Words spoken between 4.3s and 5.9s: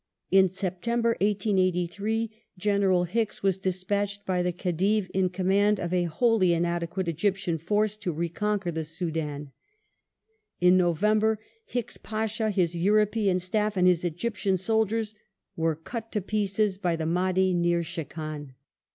the Khedive, in command